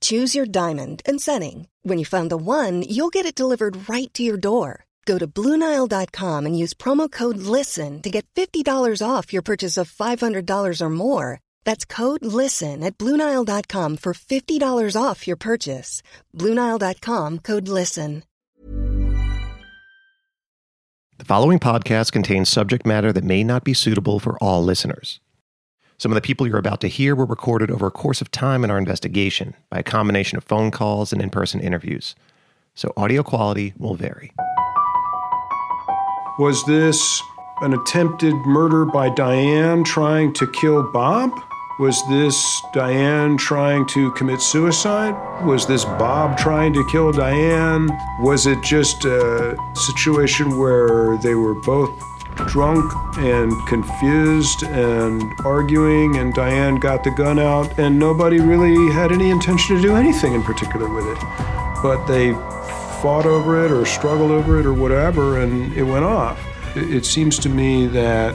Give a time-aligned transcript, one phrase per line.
[0.00, 1.68] Choose your diamond and setting.
[1.82, 4.86] When you find the one, you'll get it delivered right to your door.
[5.04, 8.66] Go to Bluenile.com and use promo code LISTEN to get $50
[9.00, 11.40] off your purchase of $500 or more.
[11.64, 16.02] That's code LISTEN at Bluenile.com for $50 off your purchase.
[16.34, 18.24] Bluenile.com code LISTEN.
[21.18, 25.18] The following podcast contains subject matter that may not be suitable for all listeners.
[25.98, 28.64] Some of the people you're about to hear were recorded over a course of time
[28.64, 32.14] in our investigation by a combination of phone calls and in person interviews,
[32.74, 34.32] so audio quality will vary.
[36.38, 37.22] Was this
[37.62, 41.30] an attempted murder by Diane trying to kill Bob?
[41.78, 45.14] Was this Diane trying to commit suicide?
[45.46, 47.88] Was this Bob trying to kill Diane?
[48.20, 51.90] Was it just a situation where they were both
[52.46, 59.12] drunk and confused and arguing, and Diane got the gun out, and nobody really had
[59.12, 61.18] any intention to do anything in particular with it?
[61.82, 62.32] But they
[63.02, 66.38] fought over it or struggled over it or whatever, and it went off.
[66.74, 68.34] It seems to me that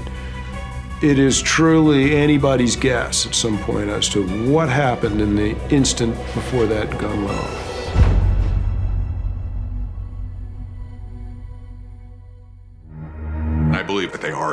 [1.01, 6.15] it is truly anybody's guess at some point as to what happened in the instant
[6.35, 7.70] before that gun went off.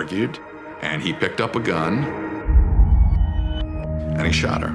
[0.09, 0.39] Believe that they argued,
[0.83, 2.05] and he picked up a gun
[4.17, 4.73] and he shot her.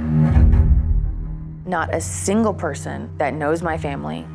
[1.66, 4.26] Not a single person that knows my family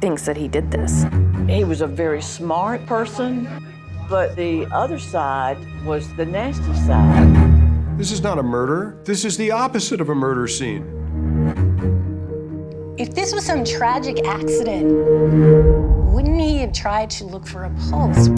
[0.00, 1.06] thinks that he did this.
[1.48, 3.48] He was a very smart person,
[4.08, 7.98] but the other side was the nasty side.
[7.98, 8.98] This is not a murder.
[9.04, 10.84] This is the opposite of a murder scene.
[12.98, 14.86] If this was some tragic accident,
[16.12, 18.28] wouldn't he have tried to look for a pulse?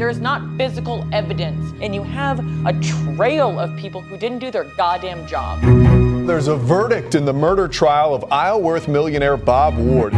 [0.00, 4.50] There is not physical evidence, and you have a trail of people who didn't do
[4.50, 5.60] their goddamn job.
[6.26, 10.12] There's a verdict in the murder trial of Isleworth millionaire Bob Ward.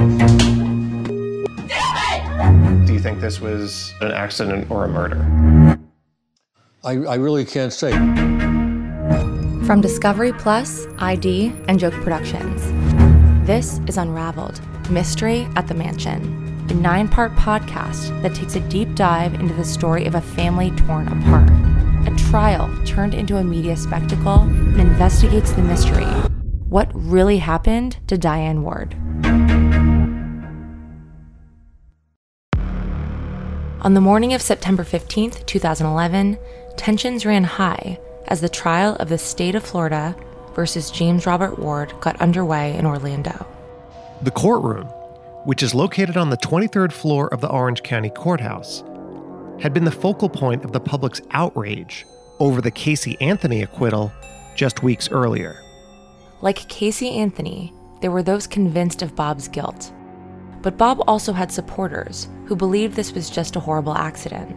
[2.87, 5.81] Do you think this was an accident or a murder?
[6.84, 7.91] I, I really can't say.
[9.66, 12.62] From Discovery Plus, ID, and Joke Productions,
[13.48, 14.60] this is Unraveled
[14.91, 16.41] Mystery at the Mansion,
[16.72, 20.71] a nine part podcast that takes a deep dive into the story of a family
[20.71, 21.50] torn apart.
[22.10, 26.06] A trial turned into a media spectacle and investigates the mystery.
[26.71, 28.94] What really happened to Diane Ward?
[33.83, 36.39] On the morning of September 15th, 2011,
[36.78, 40.16] tensions ran high as the trial of the state of Florida
[40.54, 43.47] versus James Robert Ward got underway in Orlando.
[44.22, 44.89] The courtroom,
[45.44, 48.84] which is located on the 23rd floor of the Orange County Courthouse,
[49.60, 52.06] had been the focal point of the public's outrage
[52.39, 54.12] over the Casey Anthony acquittal
[54.54, 55.62] just weeks earlier.
[56.41, 59.92] Like Casey Anthony, there were those convinced of Bob's guilt.
[60.60, 64.56] But Bob also had supporters who believed this was just a horrible accident.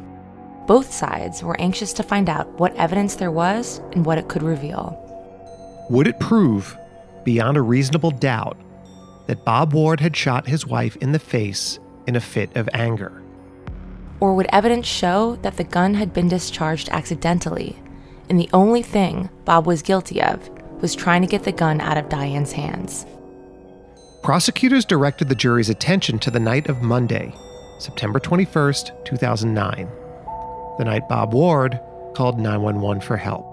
[0.67, 4.43] Both sides were anxious to find out what evidence there was and what it could
[4.43, 5.01] reveal.
[5.89, 6.75] Would it prove,
[7.23, 8.57] beyond a reasonable doubt,
[9.27, 13.21] that Bob Ward had shot his wife in the face in a fit of anger?
[14.19, 17.77] Or would evidence show that the gun had been discharged accidentally,
[18.29, 20.49] and the only thing Bob was guilty of
[20.81, 23.05] was trying to get the gun out of Diane's hands?
[24.23, 27.33] Prosecutors directed the jury's attention to the night of Monday,
[27.79, 29.89] September 21st, 2009,
[30.77, 31.79] the night Bob Ward
[32.15, 33.51] called 911 for help.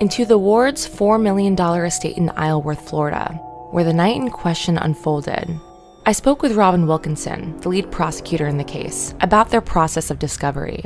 [0.00, 1.54] Into the Ward's $4 million
[1.84, 3.38] estate in Isleworth, Florida,
[3.72, 5.58] where the night in question unfolded.
[6.04, 10.18] I spoke with Robin Wilkinson, the lead prosecutor in the case, about their process of
[10.18, 10.84] discovery.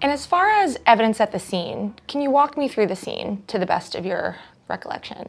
[0.00, 3.42] And as far as evidence at the scene, can you walk me through the scene
[3.48, 4.36] to the best of your
[4.68, 5.26] recollection?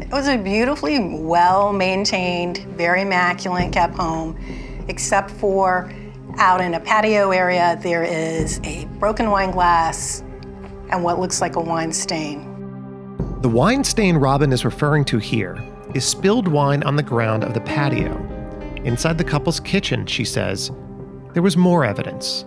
[0.00, 4.36] It was a beautifully well maintained, very immaculate kept home,
[4.88, 5.92] except for
[6.38, 10.24] out in a patio area, there is a broken wine glass
[10.90, 12.55] and what looks like a wine stain.
[13.40, 15.62] The wine stain Robin is referring to here
[15.94, 18.16] is spilled wine on the ground of the patio.
[18.82, 20.70] Inside the couple's kitchen, she says,
[21.34, 22.46] there was more evidence.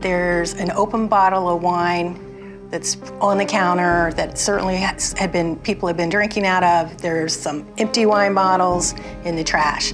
[0.00, 5.56] There's an open bottle of wine that's on the counter that certainly has, had been
[5.56, 7.02] people have been drinking out of.
[7.02, 8.94] There's some empty wine bottles
[9.24, 9.92] in the trash.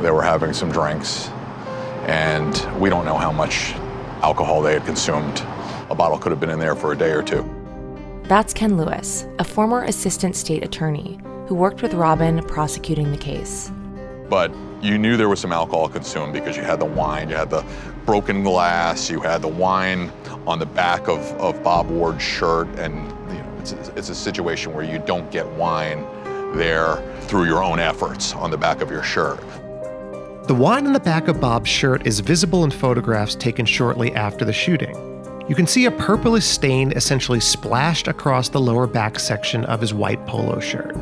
[0.00, 1.28] They were having some drinks,
[2.06, 3.74] and we don't know how much
[4.22, 5.42] alcohol they had consumed.
[5.90, 7.61] A bottle could have been in there for a day or two.
[8.24, 13.72] That's Ken Lewis, a former assistant state attorney who worked with Robin prosecuting the case.
[14.30, 17.50] But you knew there was some alcohol consumed because you had the wine, you had
[17.50, 17.64] the
[18.06, 20.10] broken glass, you had the wine
[20.46, 22.94] on the back of, of Bob Ward's shirt, and
[23.28, 26.06] you know, it's, it's a situation where you don't get wine
[26.56, 29.40] there through your own efforts on the back of your shirt.
[30.46, 34.44] The wine on the back of Bob's shirt is visible in photographs taken shortly after
[34.44, 35.11] the shooting.
[35.48, 39.92] You can see a purplish stain essentially splashed across the lower back section of his
[39.92, 40.96] white polo shirt.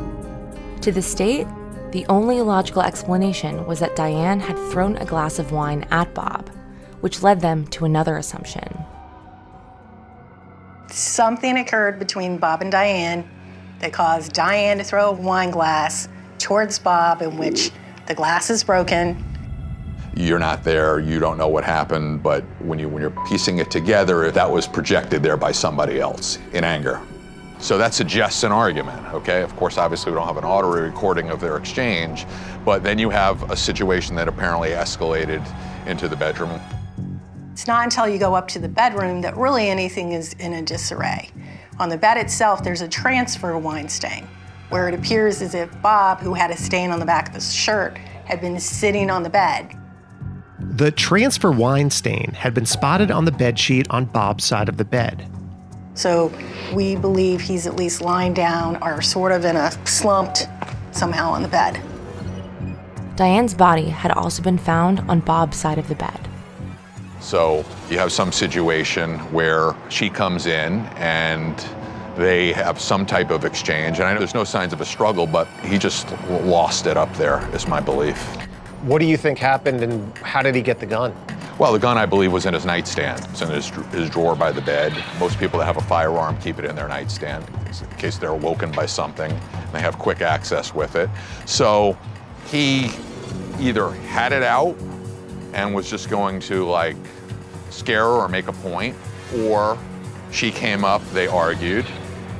[0.82, 1.46] To the state,
[1.92, 6.48] the only logical explanation was that Diane had thrown a glass of wine at Bob,
[7.00, 8.84] which led them to another assumption.
[10.88, 13.28] Something occurred between Bob and Diane
[13.80, 16.08] that caused Diane to throw a wine glass
[16.38, 17.70] towards Bob, in which
[18.06, 19.22] the glass is broken.
[20.16, 23.70] You're not there, you don't know what happened, but when, you, when you're piecing it
[23.70, 27.00] together, that was projected there by somebody else in anger.
[27.58, 29.42] So that suggests an argument, okay?
[29.42, 32.26] Of course, obviously, we don't have an audio recording of their exchange,
[32.64, 35.46] but then you have a situation that apparently escalated
[35.86, 36.58] into the bedroom.
[37.52, 40.62] It's not until you go up to the bedroom that really anything is in a
[40.62, 41.30] disarray.
[41.78, 44.26] On the bed itself, there's a transfer wine stain,
[44.70, 47.54] where it appears as if Bob, who had a stain on the back of his
[47.54, 49.76] shirt, had been sitting on the bed.
[50.80, 54.78] The transfer wine stain had been spotted on the bed sheet on Bob's side of
[54.78, 55.28] the bed.
[55.92, 56.32] So
[56.72, 60.48] we believe he's at least lying down or sort of in a slumped
[60.92, 61.82] somehow on the bed.
[63.14, 66.18] Diane's body had also been found on Bob's side of the bed.
[67.20, 71.62] So you have some situation where she comes in and
[72.16, 73.98] they have some type of exchange.
[73.98, 77.14] And I know there's no signs of a struggle, but he just lost it up
[77.18, 78.26] there, is my belief.
[78.82, 81.14] What do you think happened and how did he get the gun?
[81.58, 83.26] Well, the gun, I believe, was in his nightstand.
[83.30, 84.94] It's in his, his drawer by the bed.
[85.18, 88.72] Most people that have a firearm keep it in their nightstand in case they're awoken
[88.72, 89.30] by something.
[89.30, 91.10] And they have quick access with it.
[91.44, 91.98] So
[92.46, 92.90] he
[93.60, 94.74] either had it out
[95.52, 96.96] and was just going to like
[97.68, 98.96] scare her or make a point,
[99.36, 99.78] or
[100.30, 101.84] she came up, they argued,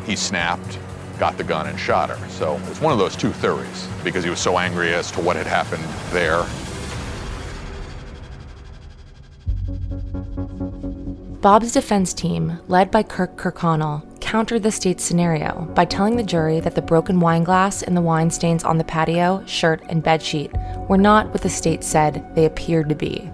[0.07, 0.79] he snapped,
[1.21, 2.29] got the gun and shot her.
[2.31, 5.37] So it's one of those two theories because he was so angry as to what
[5.37, 6.45] had happened there.
[11.41, 16.61] Bob's defense team, led by Kirk Kirkconnell, countered the state's scenario by telling the jury
[16.61, 20.53] that the broken wine glass and the wine stains on the patio, shirt, and bedsheet
[20.89, 23.31] were not what the state said they appeared to be.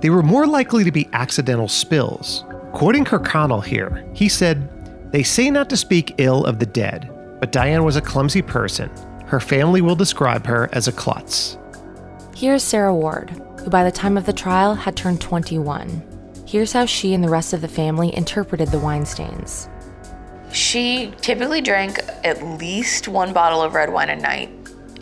[0.00, 2.44] They were more likely to be accidental spills.
[2.72, 7.08] Quoting Kirkconnell here, he said, They say not to speak ill of the dead,
[7.40, 8.90] but Diane was a clumsy person.
[9.26, 11.58] Her family will describe her as a klutz.
[12.34, 13.30] Here's Sarah Ward,
[13.60, 16.02] who by the time of the trial had turned 21.
[16.46, 19.68] Here's how she and the rest of the family interpreted the wine stains.
[20.52, 24.50] She typically drank at least one bottle of red wine a night,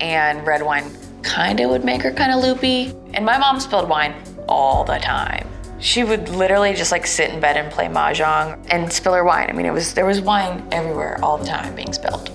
[0.00, 0.90] and red wine
[1.22, 2.92] kind of would make her kind of loopy.
[3.14, 4.14] And my mom spilled wine
[4.48, 5.46] all the time.
[5.78, 9.50] She would literally just like sit in bed and play mahjong and spill her wine.
[9.50, 12.30] I mean, it was there was wine everywhere all the time being spilled.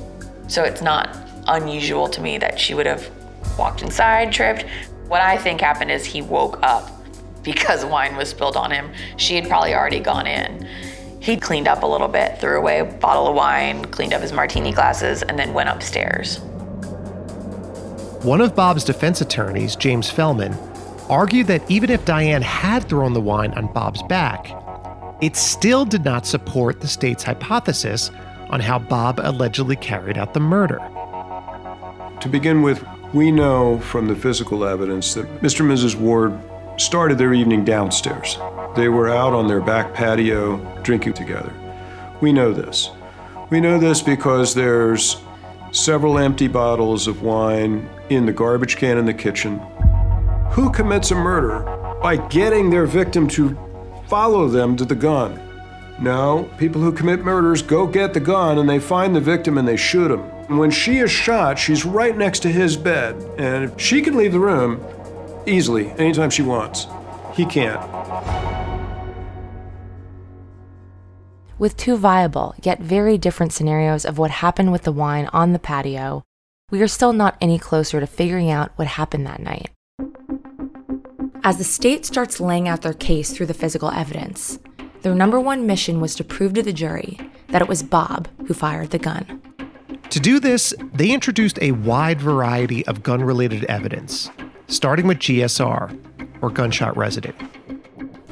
[0.47, 1.17] So it's not
[1.47, 3.09] unusual to me that she would have
[3.57, 4.65] walked inside, tripped.
[5.07, 6.89] What I think happened is he woke up
[7.43, 8.91] because wine was spilled on him.
[9.17, 10.67] She had probably already gone in.
[11.19, 14.33] He cleaned up a little bit, threw away a bottle of wine, cleaned up his
[14.33, 16.39] martini glasses, and then went upstairs.
[18.23, 20.55] One of Bob's defense attorneys, James Fellman,
[21.11, 24.49] argued that even if Diane had thrown the wine on Bob's back,
[25.21, 28.09] it still did not support the state's hypothesis
[28.49, 30.79] on how Bob allegedly carried out the murder.
[32.21, 35.59] To begin with, we know from the physical evidence that Mr.
[35.59, 35.95] and Mrs.
[35.95, 36.39] Ward
[36.77, 38.37] started their evening downstairs.
[38.77, 41.53] They were out on their back patio drinking together.
[42.21, 42.89] We know this.
[43.49, 45.17] We know this because there's
[45.71, 49.61] several empty bottles of wine in the garbage can in the kitchen.
[50.51, 51.61] Who commits a murder
[52.03, 53.57] by getting their victim to
[54.07, 55.39] follow them to the gun?
[55.97, 59.65] No, people who commit murders go get the gun and they find the victim and
[59.65, 60.19] they shoot him.
[60.57, 64.41] When she is shot, she's right next to his bed, and she can leave the
[64.41, 64.85] room
[65.45, 66.85] easily anytime she wants.
[67.33, 67.81] He can't.
[71.57, 75.59] With two viable, yet very different scenarios of what happened with the wine on the
[75.59, 76.23] patio,
[76.71, 79.69] we are still not any closer to figuring out what happened that night.
[81.43, 84.59] As the state starts laying out their case through the physical evidence,
[85.01, 87.17] their number one mission was to prove to the jury
[87.47, 89.41] that it was Bob who fired the gun.
[90.11, 94.29] To do this, they introduced a wide variety of gun related evidence,
[94.67, 95.97] starting with GSR,
[96.43, 97.33] or gunshot residue.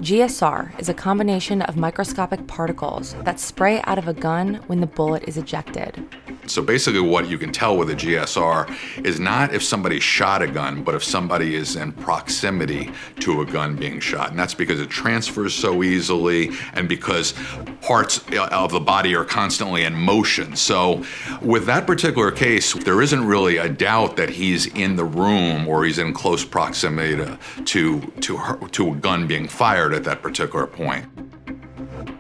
[0.01, 4.87] GSR is a combination of microscopic particles that spray out of a gun when the
[4.87, 6.05] bullet is ejected.
[6.49, 10.47] So basically, what you can tell with a GSR is not if somebody shot a
[10.47, 14.31] gun, but if somebody is in proximity to a gun being shot.
[14.31, 17.33] And that's because it transfers so easily and because
[17.81, 20.55] parts uh, of the body are constantly in motion.
[20.55, 21.03] So,
[21.41, 25.85] with that particular case, there isn't really a doubt that he's in the room or
[25.85, 30.21] he's in close proximity to, to, to, her, to a gun being fired at that
[30.21, 31.05] particular point.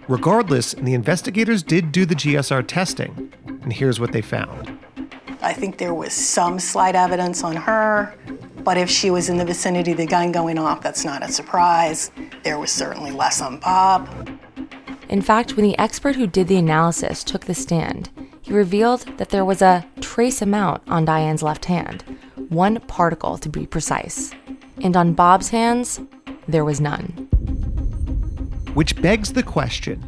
[0.09, 3.31] Regardless, the investigators did do the GSR testing,
[3.61, 4.77] and here's what they found.
[5.41, 8.13] I think there was some slight evidence on her,
[8.63, 11.31] but if she was in the vicinity of the gun going off, that's not a
[11.31, 12.11] surprise.
[12.43, 14.29] There was certainly less on Bob.
[15.07, 18.09] In fact, when the expert who did the analysis took the stand,
[18.41, 22.03] he revealed that there was a trace amount on Diane's left hand,
[22.49, 24.31] one particle to be precise.
[24.81, 26.01] And on Bob's hands,
[26.47, 27.05] there was none.
[28.73, 30.03] Which begs the question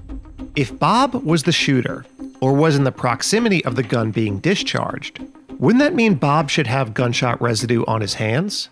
[0.56, 2.06] if Bob was the shooter,
[2.42, 5.22] or was in the proximity of the gun being discharged,
[5.60, 8.70] wouldn't that mean Bob should have gunshot residue on his hands?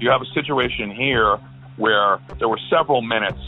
[0.00, 1.38] You have a situation here
[1.76, 3.38] where there were several minutes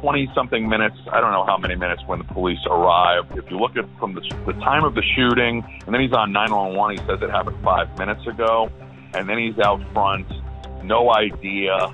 [0.00, 0.96] 20 something minutes.
[1.12, 3.36] I don't know how many minutes when the police arrived.
[3.36, 6.32] If you look at from the, the time of the shooting, and then he's on
[6.32, 8.70] 911, he says it happened five minutes ago,
[9.14, 10.26] and then he's out front,
[10.82, 11.92] no idea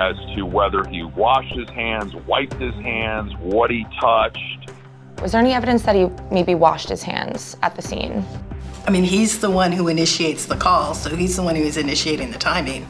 [0.00, 4.70] as to whether he washed his hands, wiped his hands, what he touched.
[5.22, 8.24] Was there any evidence that he maybe washed his hands at the scene?
[8.86, 11.76] I mean, he's the one who initiates the call, so he's the one who is
[11.76, 12.86] initiating the timing.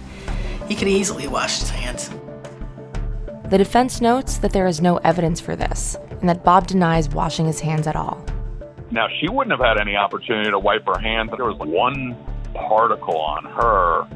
[0.68, 2.10] He could easily wash his hands.
[3.50, 7.46] The defense notes that there is no evidence for this, and that Bob denies washing
[7.46, 8.24] his hands at all.
[8.90, 11.30] Now, she wouldn't have had any opportunity to wipe her hands.
[11.36, 12.16] There was one
[12.54, 14.06] particle on her.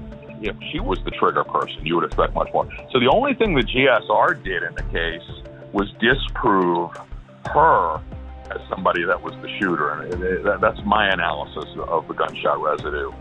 [0.42, 2.68] If she was the trigger person, you would expect much more.
[2.92, 5.22] So the only thing the GSR did in the case
[5.72, 6.90] was disprove
[7.46, 8.00] her
[8.50, 9.90] as somebody that was the shooter.
[9.90, 13.12] And that's my analysis of the gunshot residue.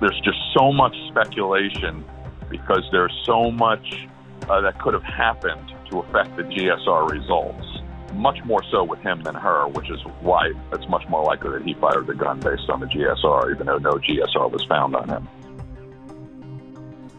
[0.00, 2.04] There's just so much speculation
[2.48, 4.06] because there's so much
[4.48, 7.66] uh, that could have happened to affect the GSR results.
[8.14, 11.62] Much more so with him than her, which is why it's much more likely that
[11.62, 15.08] he fired the gun based on the GSR, even though no GSR was found on
[15.08, 15.28] him.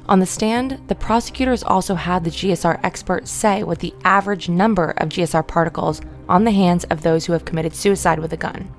[0.09, 4.89] On the stand, the prosecutors also had the GSR expert say what the average number
[4.97, 8.73] of GSR particles on the hands of those who have committed suicide with a gun.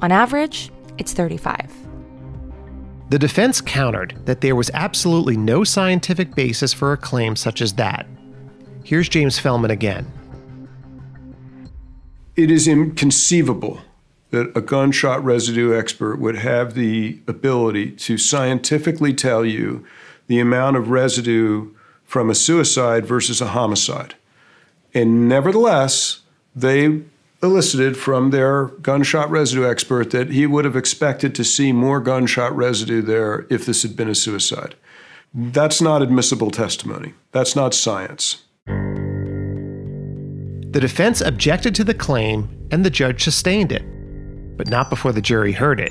[0.00, 1.72] On average, it's 35.
[3.08, 7.72] The defense countered that there was absolutely no scientific basis for a claim such as
[7.72, 8.06] that.
[8.84, 10.06] Here's James Fellman again.
[12.36, 13.80] It is inconceivable
[14.30, 19.84] that a gunshot residue expert would have the ability to scientifically tell you
[20.30, 21.68] the amount of residue
[22.04, 24.14] from a suicide versus a homicide.
[24.94, 26.20] And nevertheless,
[26.54, 27.00] they
[27.42, 32.54] elicited from their gunshot residue expert that he would have expected to see more gunshot
[32.54, 34.76] residue there if this had been a suicide.
[35.34, 37.14] That's not admissible testimony.
[37.32, 38.44] That's not science.
[38.66, 43.82] The defense objected to the claim, and the judge sustained it,
[44.56, 45.90] but not before the jury heard it.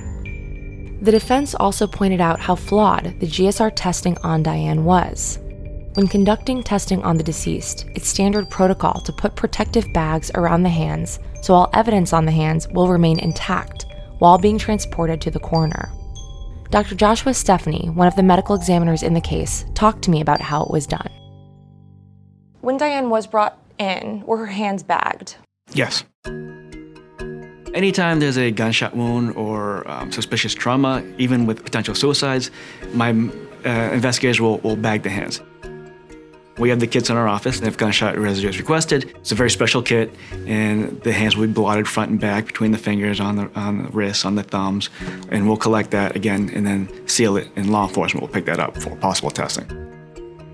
[1.01, 5.39] The defense also pointed out how flawed the GSR testing on Diane was.
[5.93, 10.69] When conducting testing on the deceased, it's standard protocol to put protective bags around the
[10.69, 13.85] hands so all evidence on the hands will remain intact
[14.19, 15.89] while being transported to the coroner.
[16.69, 16.95] Dr.
[16.95, 20.63] Joshua Stephany, one of the medical examiners in the case, talked to me about how
[20.63, 21.09] it was done.
[22.61, 25.37] When Diane was brought in, were her hands bagged?
[25.73, 26.03] Yes.
[27.79, 32.51] Anytime there's a gunshot wound or um, suspicious trauma, even with potential suicides,
[32.91, 35.39] my uh, investigators will, will bag the hands.
[36.57, 39.35] We have the kits in our office, and if gunshot residue is requested, it's a
[39.35, 40.13] very special kit,
[40.45, 43.83] and the hands will be blotted front and back between the fingers, on the, on
[43.83, 44.89] the wrists, on the thumbs,
[45.29, 48.59] and we'll collect that again and then seal it, and law enforcement will pick that
[48.59, 49.65] up for possible testing.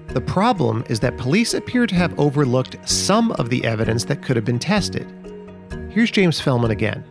[0.09, 4.35] The problem is that police appear to have overlooked some of the evidence that could
[4.35, 5.11] have been tested.
[5.89, 7.05] Here's James Fellman again.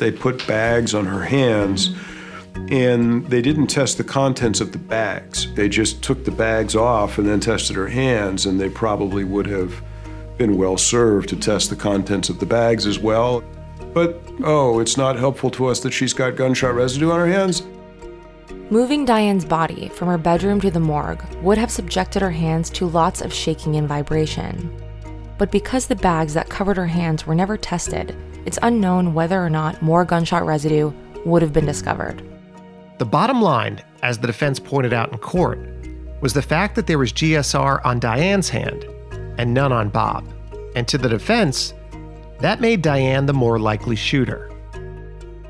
[0.00, 1.94] They put bags on her hands
[2.70, 5.52] and they didn't test the contents of the bags.
[5.54, 9.46] They just took the bags off and then tested her hands, and they probably would
[9.46, 9.82] have
[10.38, 13.44] been well served to test the contents of the bags as well.
[13.92, 17.62] But oh, it's not helpful to us that she's got gunshot residue on her hands?
[18.70, 22.88] Moving Diane's body from her bedroom to the morgue would have subjected her hands to
[22.88, 24.74] lots of shaking and vibration.
[25.38, 28.16] But because the bags that covered her hands were never tested,
[28.46, 30.92] it's unknown whether or not more gunshot residue
[31.24, 32.22] would have been discovered.
[32.98, 35.58] The bottom line, as the defense pointed out in court,
[36.20, 38.84] was the fact that there was GSR on Diane's hand
[39.38, 40.26] and none on Bob.
[40.76, 41.74] And to the defense,
[42.40, 44.50] that made Diane the more likely shooter.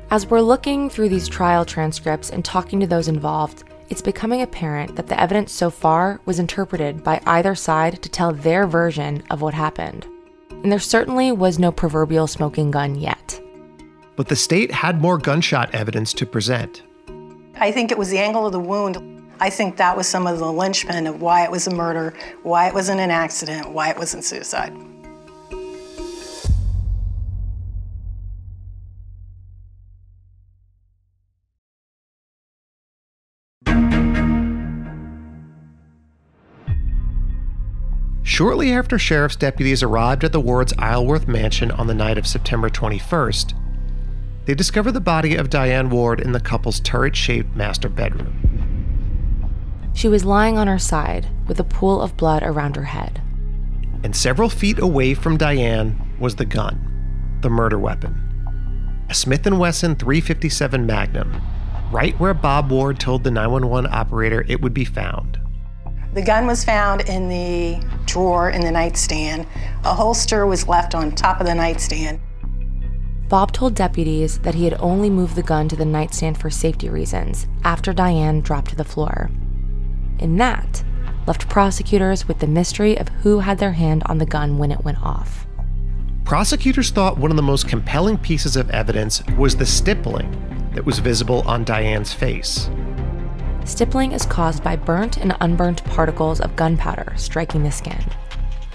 [0.09, 4.95] As we're looking through these trial transcripts and talking to those involved, it's becoming apparent
[4.95, 9.41] that the evidence so far was interpreted by either side to tell their version of
[9.41, 10.05] what happened.
[10.63, 13.41] And there certainly was no proverbial smoking gun yet.
[14.15, 16.83] But the state had more gunshot evidence to present.
[17.59, 18.97] I think it was the angle of the wound.
[19.39, 22.13] I think that was some of the linchpin of why it was a murder,
[22.43, 24.73] why it wasn't an accident, why it wasn't suicide.
[38.41, 42.71] Shortly after sheriff's deputies arrived at the Ward's Isleworth mansion on the night of September
[42.71, 43.53] 21st,
[44.45, 49.51] they discover the body of Diane Ward in the couple's turret shaped master bedroom.
[49.93, 53.21] She was lying on her side with a pool of blood around her head.
[54.03, 59.05] And several feet away from Diane was the gun, the murder weapon.
[59.07, 61.39] A Smith & Wesson 357 Magnum,
[61.91, 65.39] right where Bob Ward told the 911 operator it would be found.
[66.15, 67.79] The gun was found in the
[68.11, 69.47] drawer in the nightstand.
[69.85, 72.19] A holster was left on top of the nightstand.
[73.29, 76.89] Bob told deputies that he had only moved the gun to the nightstand for safety
[76.89, 79.31] reasons after Diane dropped to the floor.
[80.19, 80.83] And that
[81.25, 84.83] left prosecutors with the mystery of who had their hand on the gun when it
[84.83, 85.47] went off.
[86.25, 90.29] Prosecutors thought one of the most compelling pieces of evidence was the stippling
[90.73, 92.69] that was visible on Diane's face.
[93.65, 98.03] Stippling is caused by burnt and unburnt particles of gunpowder striking the skin.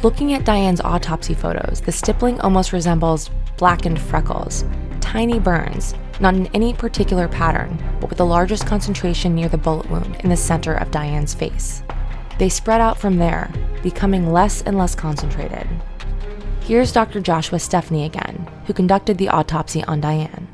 [0.02, 4.64] Looking at Diane's autopsy photos, the stippling almost resembles blackened freckles,
[5.00, 9.90] tiny burns, not in any particular pattern, but with the largest concentration near the bullet
[9.90, 11.82] wound in the center of Diane's face.
[12.38, 13.50] They spread out from there,
[13.82, 15.66] becoming less and less concentrated.
[16.60, 17.20] Here's Dr.
[17.20, 20.46] Joshua Stephany again, who conducted the autopsy on Diane.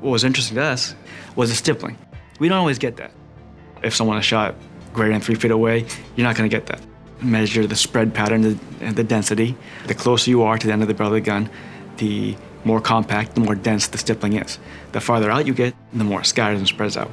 [0.00, 0.94] What was interesting to us
[1.34, 1.96] was the stippling.
[2.38, 3.12] We don't always get that.
[3.82, 4.54] If someone is shot
[4.92, 5.86] greater than three feet away,
[6.16, 6.80] you're not going to get that.
[7.20, 9.56] Measure the spread pattern and the density.
[9.86, 11.50] The closer you are to the end of the barrel of the gun,
[11.96, 14.58] the more compact, the more dense the stippling is.
[14.92, 17.10] The farther out you get, the more scatters and spreads out.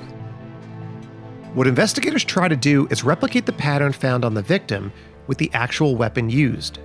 [1.54, 4.92] What investigators try to do is replicate the pattern found on the victim
[5.28, 6.80] with the actual weapon used.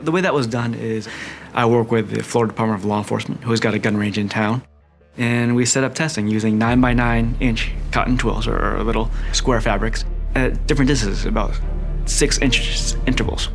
[0.00, 1.08] The way that was done is
[1.54, 4.28] I work with the Florida Department of Law Enforcement, who's got a gun range in
[4.28, 4.62] town.
[5.16, 9.60] And we set up testing using 9 by 9 inch cotton twills or little square
[9.60, 11.58] fabrics at different distances, about
[12.06, 13.48] six inch intervals.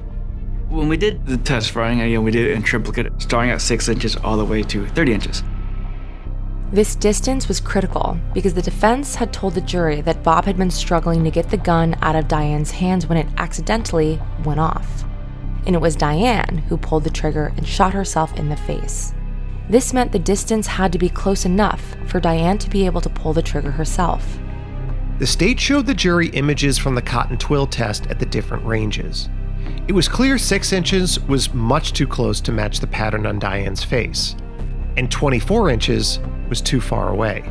[0.69, 3.87] When we did the test firing, again, we did it in triplicate, starting at 6
[3.87, 5.43] inches all the way to 30 inches.
[6.71, 10.69] This distance was critical because the defense had told the jury that Bob had been
[10.69, 15.05] struggling to get the gun out of Diane's hands when it accidentally went off.
[15.65, 19.13] And it was Diane who pulled the trigger and shot herself in the face.
[19.69, 23.09] This meant the distance had to be close enough for Diane to be able to
[23.09, 24.39] pull the trigger herself.
[25.19, 29.29] The state showed the jury images from the cotton twill test at the different ranges.
[29.87, 33.83] It was clear 6 inches was much too close to match the pattern on Diane's
[33.83, 34.35] face,
[34.95, 37.43] and 24 inches was too far away.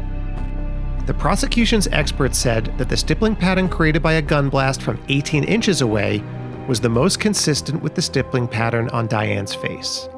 [1.07, 5.45] The prosecution's experts said that the stippling pattern created by a gun blast from 18
[5.45, 6.23] inches away
[6.67, 10.09] was the most consistent with the stippling pattern on Diane's face.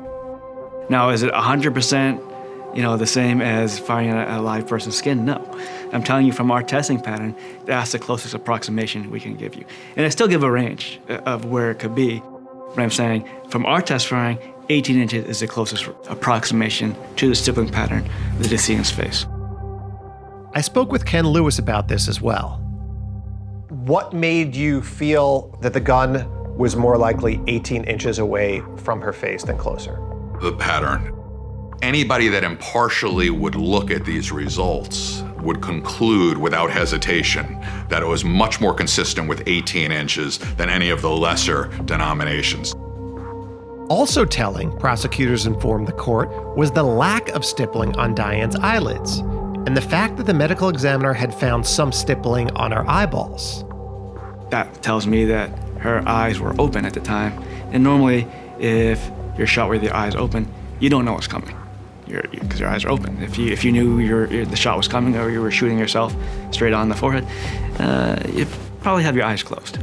[0.88, 2.24] Now, is it 100%
[2.74, 5.24] you know, the same as firing a, a live person's skin?
[5.24, 5.44] No.
[5.92, 9.64] I'm telling you from our testing pattern, that's the closest approximation we can give you.
[9.96, 12.22] And I still give a range uh, of where it could be.
[12.74, 17.35] But I'm saying from our test firing, 18 inches is the closest approximation to the
[17.35, 19.27] stippling pattern of the decedent's face.
[20.55, 22.57] I spoke with Ken Lewis about this as well.
[23.68, 29.12] What made you feel that the gun was more likely 18 inches away from her
[29.12, 30.08] face than closer?
[30.40, 31.14] The pattern.
[31.83, 38.24] Anybody that impartially would look at these results would conclude without hesitation that it was
[38.24, 42.74] much more consistent with 18 inches than any of the lesser denominations.
[43.88, 49.18] Also telling, prosecutors informed the court, was the lack of stippling on Diane's eyelids
[49.66, 53.64] and the fact that the medical examiner had found some stippling on her eyeballs.
[54.51, 57.42] That tells me that her eyes were open at the time.
[57.72, 58.27] And normally,
[58.59, 61.57] if you're shot with your eyes open, you don't know what's coming
[62.09, 63.22] because your eyes are open.
[63.22, 65.79] If you if you knew your, your, the shot was coming or you were shooting
[65.79, 66.14] yourself
[66.51, 67.27] straight on the forehead,
[67.79, 68.46] uh, you
[68.81, 69.79] probably have your eyes closed.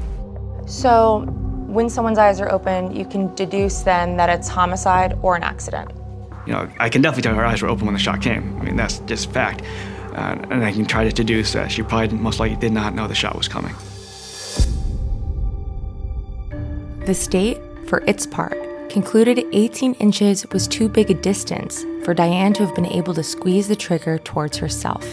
[0.67, 1.21] So,
[1.67, 5.91] when someone's eyes are open, you can deduce then that it's homicide or an accident.
[6.47, 8.57] You know, I can definitely tell her eyes were open when the shot came.
[8.59, 9.63] I mean, that's just fact.
[10.13, 13.07] Uh, and I can try to deduce that she probably most likely did not know
[13.07, 13.75] the shot was coming.
[17.05, 18.64] The state, for its part,
[18.95, 23.23] concluded 18 inches was too big a distance for Diane to have been able to
[23.23, 25.05] squeeze the trigger towards herself.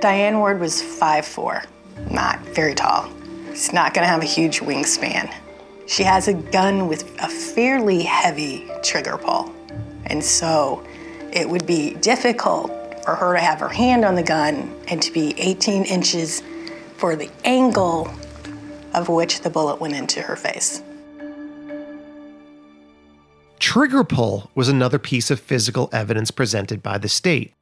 [0.00, 1.66] Diane Ward was 5'4,
[2.10, 3.12] not very tall.
[3.50, 5.30] She's not going to have a huge wingspan.
[5.86, 9.54] She has a gun with a fairly heavy trigger pull.
[10.06, 10.82] And so
[11.34, 12.70] it would be difficult
[13.04, 16.42] for her to have her hand on the gun and to be 18 inches
[16.96, 18.10] for the angle
[18.94, 20.82] of which the bullet went into her face.
[23.60, 27.52] Trigger pull was another piece of physical evidence presented by the state.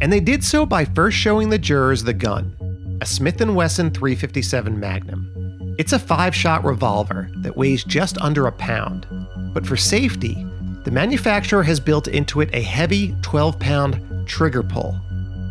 [0.00, 3.92] And they did so by first showing the jurors the gun, a Smith & Wesson
[3.92, 5.76] 357 Magnum.
[5.78, 9.06] It's a five-shot revolver that weighs just under a pound.
[9.54, 10.44] But for safety,
[10.82, 15.00] the manufacturer has built into it a heavy 12-pound trigger pull.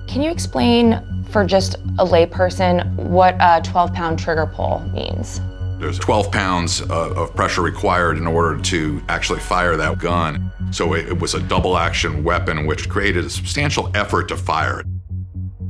[0.06, 5.40] Can you explain for just a layperson what a 12-pound trigger pull means?
[5.80, 10.52] There's 12 pounds uh, of pressure required in order to actually fire that gun.
[10.72, 14.84] So it was a double action weapon, which created a substantial effort to fire.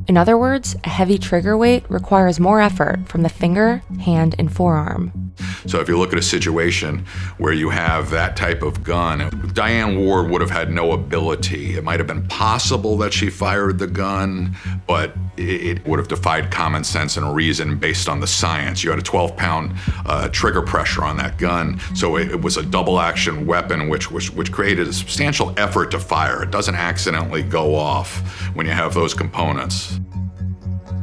[0.08, 4.54] In other words, a heavy trigger weight requires more effort from the finger, hand, and
[4.54, 5.25] forearm.
[5.68, 7.06] So if you look at a situation
[7.38, 11.76] where you have that type of gun, Diane Ward would have had no ability.
[11.76, 14.56] It might have been possible that she fired the gun,
[14.88, 18.84] but it would have defied common sense and reason based on the science.
[18.84, 19.76] You had a 12 pound
[20.06, 24.12] uh, trigger pressure on that gun, so it, it was a double action weapon which,
[24.12, 26.44] which, which created a substantial effort to fire.
[26.44, 28.20] It doesn't accidentally go off
[28.56, 30.00] when you have those components.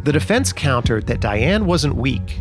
[0.05, 2.40] The defense countered that Diane wasn't weak,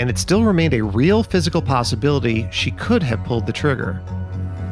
[0.00, 4.00] and it still remained a real physical possibility she could have pulled the trigger.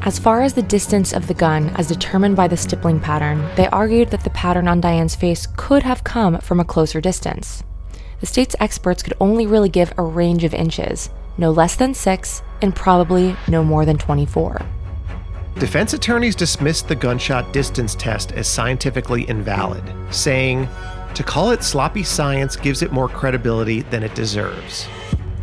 [0.03, 3.67] As far as the distance of the gun as determined by the stippling pattern, they
[3.69, 7.63] argued that the pattern on Diane's face could have come from a closer distance.
[8.21, 12.43] The state's experts could only really give a range of inches, no less than 6
[12.63, 14.63] and probably no more than 24.
[15.59, 20.69] Defense attorneys dismissed the gunshot distance test as scientifically invalid, saying,
[21.19, 24.87] to call it sloppy science gives it more credibility than it deserves.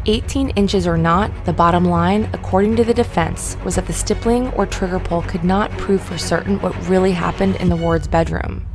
[0.05, 4.47] 18 inches or not, the bottom line, according to the defense, was that the stippling
[4.53, 8.65] or trigger pull could not prove for certain what really happened in the ward's bedroom.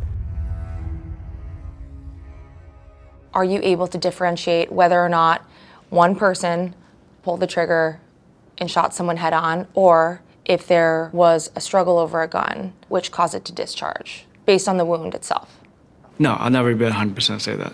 [3.32, 5.42] Are you able to differentiate whether or not
[5.88, 6.74] one person
[7.22, 7.98] pulled the trigger
[8.58, 13.10] and shot someone head on, or if there was a struggle over a gun which
[13.10, 15.59] caused it to discharge based on the wound itself?
[16.20, 17.72] No, I'll never be 100% say that.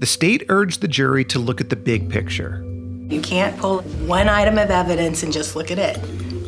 [0.00, 2.60] The state urged the jury to look at the big picture.
[3.08, 5.96] You can't pull one item of evidence and just look at it.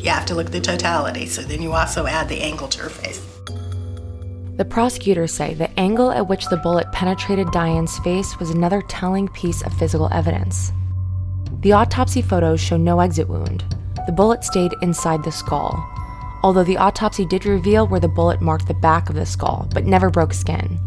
[0.03, 2.81] You have to look at the totality, so then you also add the angle to
[2.81, 3.25] her face.
[4.57, 9.29] The prosecutors say the angle at which the bullet penetrated Diane's face was another telling
[9.29, 10.73] piece of physical evidence.
[11.61, 13.63] The autopsy photos show no exit wound.
[14.05, 15.81] The bullet stayed inside the skull,
[16.43, 19.85] although the autopsy did reveal where the bullet marked the back of the skull, but
[19.85, 20.79] never broke skin.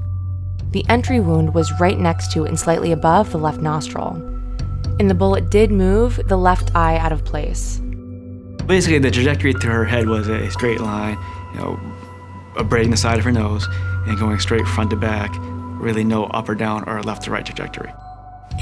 [0.70, 4.14] The entry wound was right next to and slightly above the left nostril.
[4.98, 7.80] And the bullet did move the left eye out of place.
[8.66, 11.18] Basically, the trajectory to her head was a straight line,
[11.52, 11.80] you know,
[12.56, 13.68] abrading the side of her nose
[14.06, 15.30] and going straight front to back,
[15.80, 17.92] really no up or down or left to right trajectory.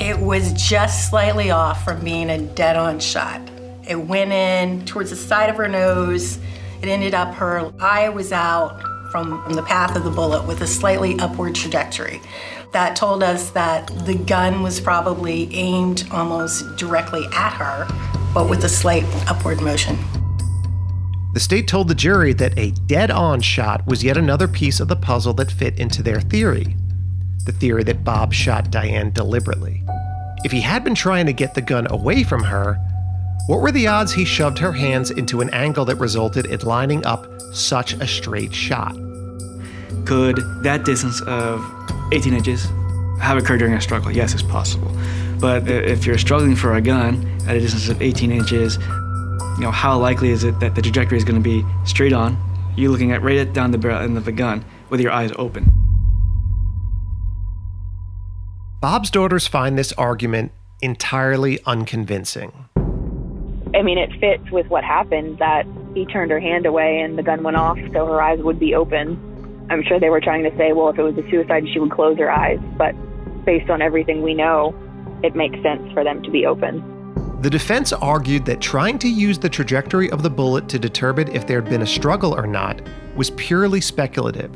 [0.00, 3.40] It was just slightly off from being a dead on shot.
[3.88, 6.38] It went in towards the side of her nose.
[6.82, 10.66] It ended up her eye was out from the path of the bullet with a
[10.66, 12.20] slightly upward trajectory.
[12.72, 17.86] That told us that the gun was probably aimed almost directly at her,
[18.34, 19.96] but with a slight upward motion.
[21.34, 24.88] The state told the jury that a dead on shot was yet another piece of
[24.88, 26.74] the puzzle that fit into their theory.
[27.44, 29.82] the theory that Bob shot Diane deliberately.
[30.44, 32.78] If he had been trying to get the gun away from her,
[33.46, 37.04] what were the odds he shoved her hands into an angle that resulted in lining
[37.04, 38.94] up such a straight shot?
[40.04, 41.64] Could that distance of
[42.12, 42.66] 18 inches
[43.20, 44.12] have occurred during a struggle?
[44.12, 44.90] Yes, it's possible.
[45.40, 48.78] But if you're struggling for a gun at a distance of 18 inches,
[49.56, 52.36] you know, how likely is it that the trajectory is going to be straight on?
[52.76, 55.32] You're looking at right at down the barrel end of the gun with your eyes
[55.36, 55.70] open.
[58.80, 62.52] Bob's daughters find this argument entirely unconvincing.
[63.74, 67.22] I mean, it fits with what happened that he turned her hand away and the
[67.22, 69.66] gun went off, so her eyes would be open.
[69.70, 71.90] I'm sure they were trying to say, well, if it was a suicide, she would
[71.90, 72.58] close her eyes.
[72.76, 72.94] But
[73.44, 74.74] based on everything we know,
[75.22, 76.88] it makes sense for them to be open.
[77.40, 81.46] The defense argued that trying to use the trajectory of the bullet to determine if
[81.46, 82.80] there had been a struggle or not
[83.16, 84.54] was purely speculative.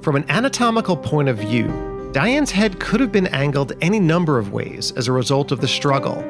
[0.00, 4.52] From an anatomical point of view, Diane's head could have been angled any number of
[4.52, 6.24] ways as a result of the struggle.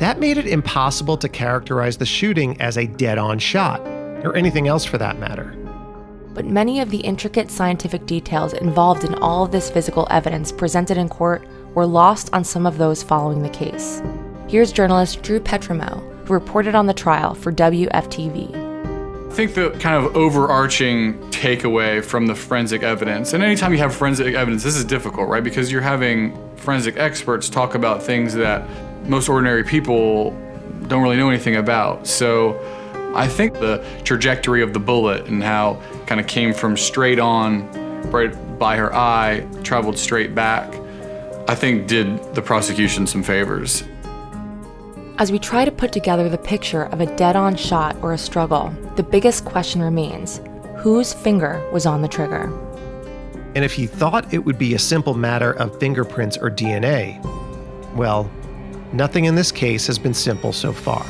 [0.00, 3.82] That made it impossible to characterize the shooting as a dead on shot,
[4.24, 5.54] or anything else for that matter.
[6.32, 10.96] But many of the intricate scientific details involved in all of this physical evidence presented
[10.96, 14.00] in court were lost on some of those following the case.
[14.48, 19.28] Here's journalist Drew Petrimoulx, who reported on the trial for WFTV.
[19.30, 23.94] I think the kind of overarching takeaway from the forensic evidence, and anytime you have
[23.94, 25.44] forensic evidence, this is difficult, right?
[25.44, 28.66] Because you're having forensic experts talk about things that
[29.04, 30.30] most ordinary people
[30.88, 32.06] don't really know anything about.
[32.06, 32.58] So
[33.14, 37.68] I think the trajectory of the bullet and how kind of came from straight on
[38.10, 40.74] right by her eye, traveled straight back,
[41.48, 43.82] I think did the prosecution some favors.
[45.18, 48.18] As we try to put together the picture of a dead on shot or a
[48.18, 50.40] struggle, the biggest question remains
[50.78, 52.44] whose finger was on the trigger?
[53.54, 57.22] And if he thought it would be a simple matter of fingerprints or DNA,
[57.94, 58.30] well,
[58.92, 61.04] nothing in this case has been simple so far.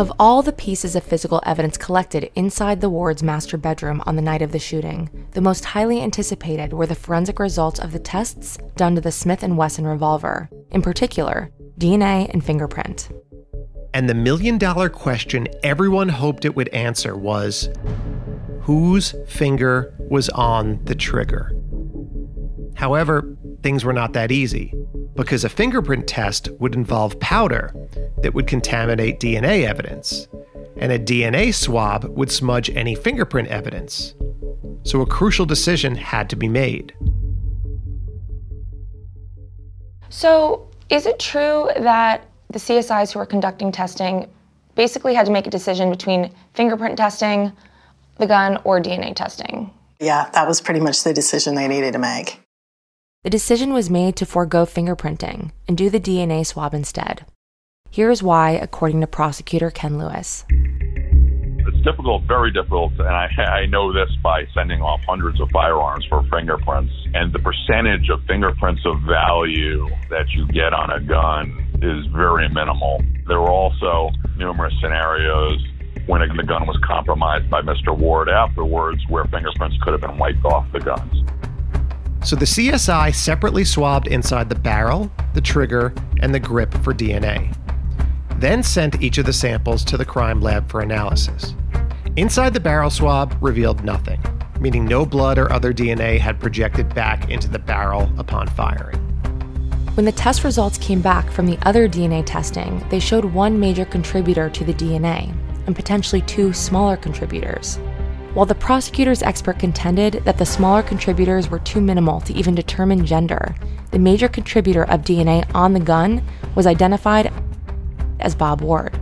[0.00, 4.22] Of all the pieces of physical evidence collected inside the ward's master bedroom on the
[4.22, 8.56] night of the shooting, the most highly anticipated were the forensic results of the tests
[8.76, 13.10] done to the Smith & Wesson revolver, in particular, DNA and fingerprint.
[13.92, 17.68] And the million dollar question everyone hoped it would answer was
[18.62, 21.52] whose finger was on the trigger?
[22.76, 24.72] However, things were not that easy
[25.16, 27.74] because a fingerprint test would involve powder
[28.22, 30.28] that would contaminate DNA evidence,
[30.76, 34.14] and a DNA swab would smudge any fingerprint evidence.
[34.84, 36.94] So a crucial decision had to be made.
[40.08, 44.28] So, is it true that the CSIs who were conducting testing
[44.74, 47.52] basically had to make a decision between fingerprint testing,
[48.18, 49.70] the gun, or DNA testing?
[50.00, 52.40] Yeah, that was pretty much the decision they needed to make.
[53.22, 57.24] The decision was made to forego fingerprinting and do the DNA swab instead.
[57.90, 60.44] Here's why, according to prosecutor Ken Lewis.
[60.48, 66.06] It's difficult, very difficult, and I, I know this by sending off hundreds of firearms
[66.06, 66.92] for fingerprints.
[67.14, 72.48] And the percentage of fingerprints of value that you get on a gun is very
[72.48, 73.02] minimal.
[73.26, 75.64] There were also numerous scenarios
[76.06, 77.96] when the gun was compromised by Mr.
[77.96, 81.24] Ward afterwards where fingerprints could have been wiped off the guns.
[82.22, 87.56] So the CSI separately swabbed inside the barrel, the trigger, and the grip for DNA.
[88.36, 91.54] Then sent each of the samples to the crime lab for analysis.
[92.16, 94.20] Inside the barrel swab revealed nothing,
[94.58, 99.09] meaning no blood or other DNA had projected back into the barrel upon firing.
[99.94, 103.84] When the test results came back from the other DNA testing, they showed one major
[103.84, 105.34] contributor to the DNA
[105.66, 107.76] and potentially two smaller contributors.
[108.32, 113.04] While the prosecutor's expert contended that the smaller contributors were too minimal to even determine
[113.04, 113.56] gender,
[113.90, 116.22] the major contributor of DNA on the gun
[116.54, 117.32] was identified
[118.20, 118.96] as Bob Ward.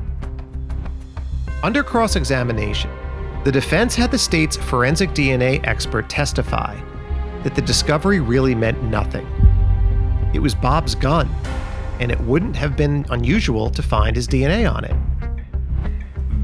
[1.62, 2.90] Under cross examination,
[3.44, 6.80] the defense had the state's forensic DNA expert testify
[7.42, 9.26] that the discovery really meant nothing.
[10.32, 11.28] It was Bob's gun,
[12.00, 14.94] and it wouldn't have been unusual to find his DNA on it.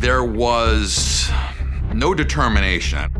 [0.00, 1.30] There was
[1.92, 3.10] no determination.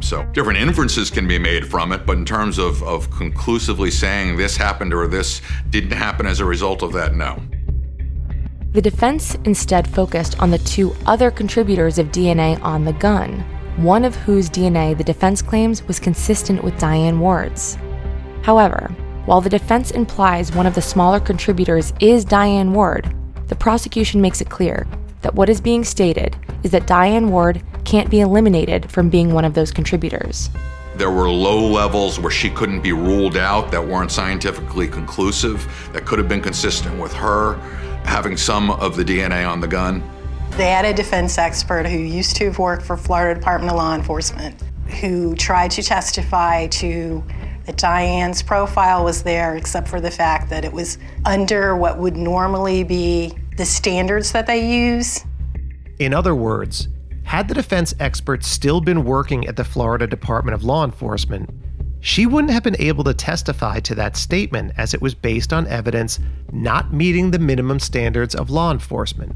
[0.00, 4.36] So different inferences can be made from it, but in terms of, of conclusively saying
[4.36, 7.40] this happened or this didn't happen as a result of that, no.
[8.72, 13.40] The defense instead focused on the two other contributors of DNA on the gun,
[13.76, 17.78] one of whose DNA the defense claims was consistent with Diane Ward's.
[18.42, 18.94] However,
[19.26, 23.14] While the defense implies one of the smaller contributors is Diane Ward,
[23.48, 24.86] the prosecution makes it clear
[25.22, 29.46] that what is being stated is that Diane Ward can't be eliminated from being one
[29.46, 30.50] of those contributors.
[30.96, 36.04] There were low levels where she couldn't be ruled out that weren't scientifically conclusive, that
[36.04, 37.54] could have been consistent with her
[38.04, 40.02] having some of the DNA on the gun.
[40.58, 43.94] They had a defense expert who used to have worked for Florida Department of Law
[43.94, 44.62] Enforcement
[45.00, 47.22] who tried to testify to
[47.66, 52.16] that Diane's profile was there, except for the fact that it was under what would
[52.16, 55.24] normally be the standards that they use.
[55.98, 56.88] In other words,
[57.24, 61.48] had the defense expert still been working at the Florida Department of Law Enforcement,
[62.00, 65.66] she wouldn't have been able to testify to that statement as it was based on
[65.68, 66.20] evidence
[66.52, 69.34] not meeting the minimum standards of law enforcement.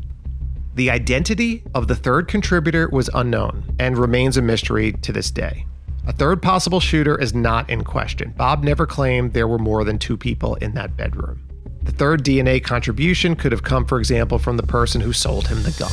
[0.74, 5.64] The identity of the third contributor was unknown and remains a mystery to this day.
[6.08, 8.32] A third possible shooter is not in question.
[8.34, 11.46] Bob never claimed there were more than two people in that bedroom.
[11.82, 15.62] The third DNA contribution could have come, for example, from the person who sold him
[15.62, 15.90] the gun.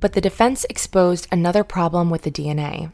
[0.00, 2.92] But the defense exposed another problem with the DNA.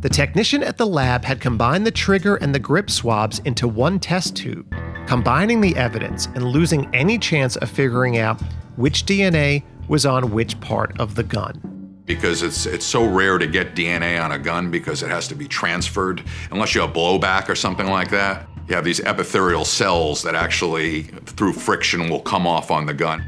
[0.00, 4.00] The technician at the lab had combined the trigger and the grip swabs into one
[4.00, 4.66] test tube,
[5.06, 8.42] combining the evidence and losing any chance of figuring out
[8.74, 11.60] which DNA was on which part of the gun
[12.06, 15.34] because it's it's so rare to get DNA on a gun because it has to
[15.34, 16.22] be transferred
[16.52, 18.48] unless you have blowback or something like that.
[18.68, 23.24] You have these epithelial cells that actually through friction will come off on the gun.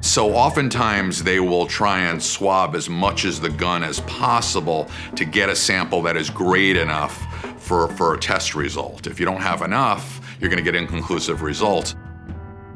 [0.00, 5.26] So oftentimes they will try and swab as much as the gun as possible to
[5.26, 7.16] get a sample that is great enough
[7.60, 9.06] for, for a test result.
[9.06, 11.96] If you don't have enough, you're going to get inconclusive results.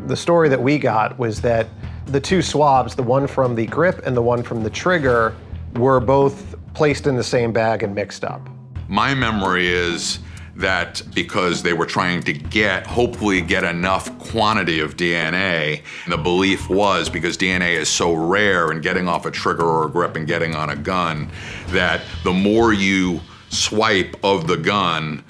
[0.06, 1.68] The story that we got was that
[2.06, 5.34] the two swabs, the one from the grip and the one from the trigger,
[5.74, 8.48] were both placed in the same bag and mixed up.
[8.88, 10.18] My memory is
[10.56, 16.68] that because they were trying to get, hopefully, get enough quantity of DNA, the belief
[16.68, 20.26] was because DNA is so rare and getting off a trigger or a grip and
[20.26, 21.30] getting on a gun,
[21.68, 25.24] that the more you swipe of the gun,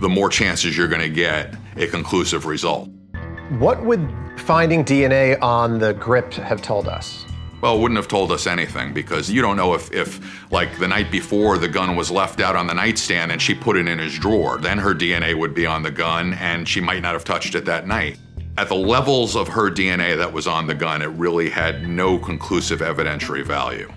[0.00, 2.90] the more chances you're going to get a conclusive result.
[3.58, 7.26] What would finding DNA on the grip have told us?
[7.60, 10.86] Well, it wouldn't have told us anything because you don't know if, if, like, the
[10.86, 13.98] night before the gun was left out on the nightstand and she put it in
[13.98, 14.58] his drawer.
[14.58, 17.64] Then her DNA would be on the gun and she might not have touched it
[17.64, 18.20] that night.
[18.56, 22.18] At the levels of her DNA that was on the gun, it really had no
[22.18, 23.92] conclusive evidentiary value.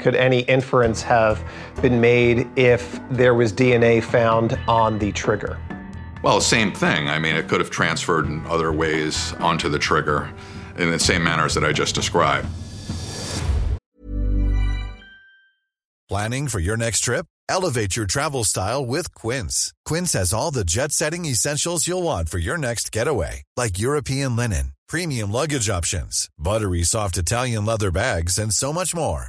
[0.00, 1.44] Could any inference have
[1.80, 5.60] been made if there was DNA found on the trigger?
[6.26, 7.08] Well, same thing.
[7.08, 10.28] I mean, it could have transferred in other ways onto the trigger
[10.76, 12.48] in the same manners that I just described.
[16.08, 17.26] Planning for your next trip?
[17.48, 19.72] Elevate your travel style with Quince.
[19.84, 24.34] Quince has all the jet setting essentials you'll want for your next getaway, like European
[24.34, 29.28] linen, premium luggage options, buttery soft Italian leather bags, and so much more.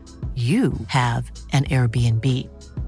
[0.35, 2.25] you have an Airbnb.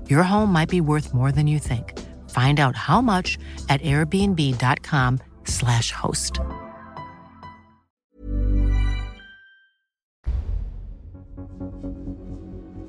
[0.09, 1.99] Your home might be worth more than you think.
[2.29, 3.37] Find out how much
[3.67, 6.39] at airbnb.com/slash host.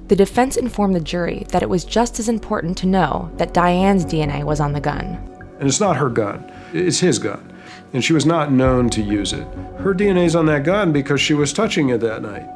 [0.07, 3.53] The the defense informed the jury that it was just as important to know that
[3.53, 5.19] Diane's DNA was on the gun.
[5.59, 7.53] And it's not her gun, it's his gun.
[7.93, 9.45] And she was not known to use it.
[9.79, 12.49] Her DNA's on that gun because she was touching it that night.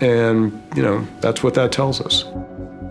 [0.00, 2.24] And, you know, that's what that tells us.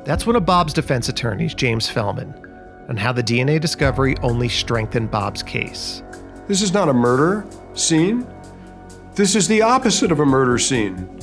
[0.06, 5.12] That's one of Bob's defense attorneys, James Fellman, on how the DNA discovery only strengthened
[5.12, 6.04] Bob's case.
[6.48, 8.28] This is not a murder scene.
[9.16, 11.20] This is the opposite of a murder scene.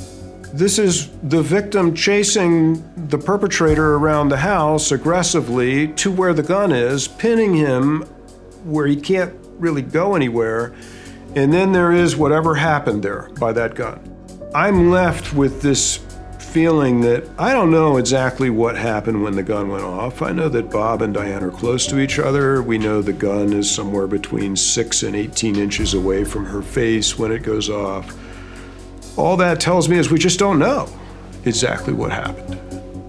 [0.53, 6.73] This is the victim chasing the perpetrator around the house aggressively to where the gun
[6.73, 8.03] is, pinning him
[8.65, 10.75] where he can't really go anywhere.
[11.35, 14.12] And then there is whatever happened there by that gun.
[14.55, 15.99] I'm left with this
[16.39, 20.21] feeling that I don't know exactly what happened when the gun went off.
[20.21, 22.61] I know that Bob and Diane are close to each other.
[22.61, 27.19] We know the gun is somewhere between 6 and 18 inches away from her face
[27.19, 28.15] when it goes off.
[29.17, 30.87] All that tells me is we just don't know
[31.47, 32.59] exactly what happened.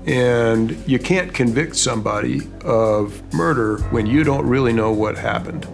[0.07, 5.67] And you can't convict somebody of murder when you don't really know what happened.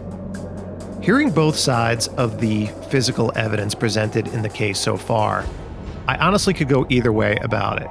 [1.03, 5.45] Hearing both sides of the physical evidence presented in the case so far,
[6.09, 7.87] I honestly could go either way about it.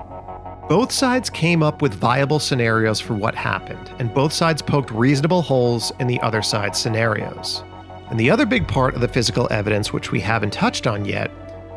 [0.69, 5.41] Both sides came up with viable scenarios for what happened, and both sides poked reasonable
[5.41, 7.62] holes in the other side's scenarios.
[8.11, 11.31] And the other big part of the physical evidence, which we haven't touched on yet,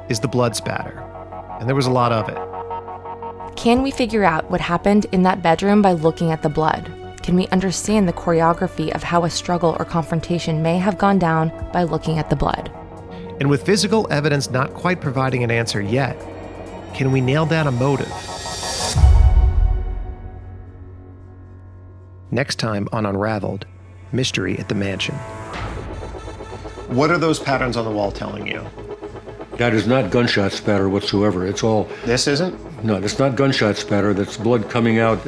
[0.09, 0.99] is the blood spatter.
[1.59, 3.55] And there was a lot of it.
[3.55, 6.91] Can we figure out what happened in that bedroom by looking at the blood?
[7.21, 11.51] Can we understand the choreography of how a struggle or confrontation may have gone down
[11.71, 12.71] by looking at the blood?
[13.39, 16.15] And with physical evidence not quite providing an answer yet,
[16.93, 18.11] can we nail down a motive?
[22.31, 23.65] Next time on Unraveled
[24.11, 25.15] Mystery at the Mansion.
[26.87, 28.65] What are those patterns on the wall telling you?
[29.57, 31.45] That is not gunshot spatter whatsoever.
[31.45, 31.89] It's all.
[32.05, 32.83] This isn't?
[32.83, 34.13] No, it's not gunshot spatter.
[34.13, 35.19] That's blood coming out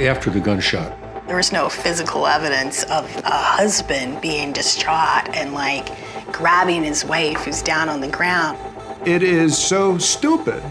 [0.00, 0.96] after the gunshot.
[1.26, 5.88] There was no physical evidence of a husband being distraught and like
[6.32, 8.58] grabbing his wife who's down on the ground.
[9.06, 10.62] It is so stupid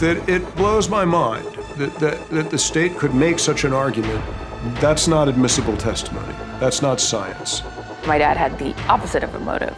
[0.00, 4.24] that it blows my mind that, that, that the state could make such an argument.
[4.80, 6.34] That's not admissible testimony.
[6.60, 7.62] That's not science.
[8.06, 9.76] My dad had the opposite of a motive,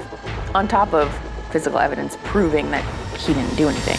[0.55, 1.13] on top of
[1.51, 2.85] physical evidence proving that
[3.17, 3.99] he didn't do anything.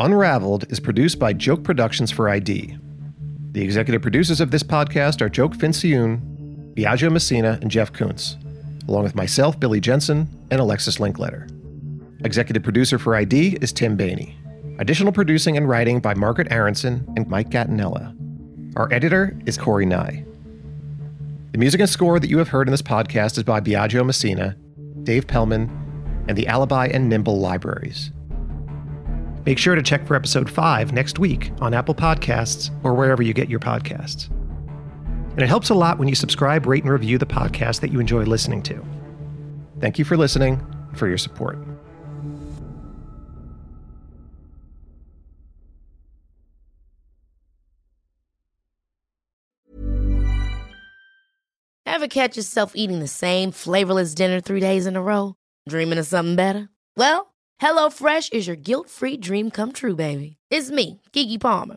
[0.00, 2.76] Unraveled is produced by Joke Productions for ID.
[3.52, 6.20] The executive producers of this podcast are Joke Fincioen,
[6.74, 8.36] Biagio Messina, and Jeff Kuntz,
[8.88, 11.48] along with myself, Billy Jensen, and Alexis Linkletter.
[12.24, 14.34] Executive producer for ID is Tim Bainey.
[14.80, 18.14] Additional producing and writing by Margaret Aronson and Mike Gattinella.
[18.76, 20.24] Our editor is Corey Nye.
[21.52, 24.56] The music and score that you have heard in this podcast is by Biagio Messina,
[25.02, 25.70] Dave Pellman,
[26.28, 28.12] and the Alibi and Nimble libraries.
[29.46, 33.32] Make sure to check for episode 5 next week on Apple Podcasts or wherever you
[33.32, 34.28] get your podcasts.
[35.38, 38.00] And it helps a lot when you subscribe, rate, and review the podcast that you
[38.00, 38.84] enjoy listening to.
[39.78, 40.54] Thank you for listening
[40.88, 41.56] and for your support.
[51.86, 55.36] Ever catch yourself eating the same flavorless dinner three days in a row?
[55.68, 56.68] Dreaming of something better?
[56.96, 57.32] Well,
[57.62, 60.36] HelloFresh is your guilt free dream come true, baby.
[60.50, 61.76] It's me, Keke Palmer.